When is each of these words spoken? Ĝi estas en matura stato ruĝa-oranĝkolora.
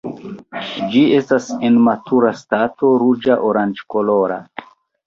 Ĝi 0.93 1.03
estas 1.17 1.51
en 1.69 1.77
matura 1.89 2.35
stato 2.43 2.95
ruĝa-oranĝkolora. 3.05 4.43